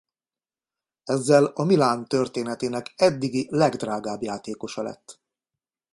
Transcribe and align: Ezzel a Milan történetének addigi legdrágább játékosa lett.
Ezzel 1.03 1.45
a 1.45 1.63
Milan 1.63 2.05
történetének 2.07 2.93
addigi 2.97 3.47
legdrágább 3.51 4.21
játékosa 4.21 4.81
lett. 4.81 5.19